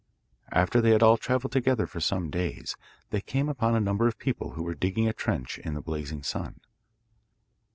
After 0.51 0.81
they 0.81 0.93
had 0.93 1.03
all 1.03 1.15
travelled 1.15 1.51
together 1.51 1.85
for 1.85 1.99
some 1.99 2.31
days, 2.31 2.75
they 3.11 3.21
came 3.21 3.47
upon 3.47 3.75
a 3.75 3.79
number 3.79 4.07
of 4.07 4.17
people 4.17 4.53
who 4.53 4.63
were 4.63 4.73
digging 4.73 5.07
a 5.07 5.13
trench 5.13 5.59
in 5.59 5.75
the 5.75 5.79
blazing 5.81 6.23
sun. 6.23 6.59